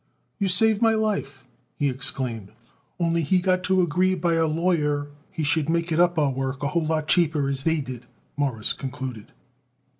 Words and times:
"You 0.39 0.47
save 0.47 0.81
my 0.81 0.95
life!" 0.95 1.43
he 1.77 1.87
exclaimed. 1.87 2.51
"Only 2.99 3.21
he 3.21 3.39
got 3.39 3.61
to 3.65 3.83
agree 3.83 4.15
by 4.15 4.33
a 4.33 4.47
lawyer 4.47 5.11
he 5.29 5.43
should 5.43 5.69
make 5.69 5.91
it 5.91 5.99
up 5.99 6.17
our 6.17 6.31
work 6.31 6.63
a 6.63 6.69
whole 6.69 6.87
lot 6.87 7.07
cheaper 7.07 7.47
as 7.47 7.61
they 7.65 7.81
did," 7.81 8.07
Morris 8.35 8.73
concluded. 8.73 9.31